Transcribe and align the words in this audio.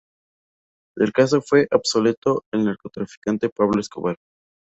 Del 0.97 1.13
caso 1.13 1.43
fue 1.43 1.67
absuelto 1.69 2.43
el 2.51 2.65
narcotraficante 2.65 3.49
Pablo 3.55 3.79
Escobar. 3.79 4.15